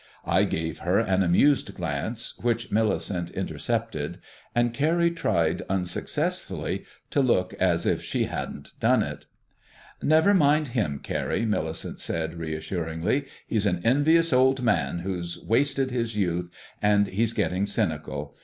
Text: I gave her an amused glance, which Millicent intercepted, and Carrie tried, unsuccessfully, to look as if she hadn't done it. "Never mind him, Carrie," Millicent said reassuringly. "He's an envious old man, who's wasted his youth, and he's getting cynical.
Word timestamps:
I 0.25 0.45
gave 0.45 0.79
her 0.79 0.97
an 0.97 1.21
amused 1.21 1.75
glance, 1.75 2.35
which 2.39 2.71
Millicent 2.71 3.29
intercepted, 3.29 4.17
and 4.55 4.73
Carrie 4.73 5.11
tried, 5.11 5.61
unsuccessfully, 5.69 6.85
to 7.11 7.21
look 7.21 7.53
as 7.59 7.85
if 7.85 8.01
she 8.01 8.23
hadn't 8.23 8.71
done 8.79 9.03
it. 9.03 9.27
"Never 10.01 10.33
mind 10.33 10.69
him, 10.69 11.01
Carrie," 11.03 11.45
Millicent 11.45 11.99
said 11.99 12.33
reassuringly. 12.33 13.27
"He's 13.45 13.67
an 13.67 13.79
envious 13.83 14.33
old 14.33 14.63
man, 14.63 15.01
who's 15.01 15.37
wasted 15.43 15.91
his 15.91 16.15
youth, 16.17 16.49
and 16.81 17.05
he's 17.05 17.33
getting 17.33 17.67
cynical. 17.67 18.35